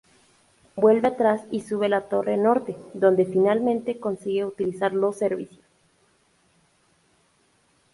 [0.75, 5.63] Vuelve atrás y sube la torre norte, donde finalmente consigue utilizar los servicios.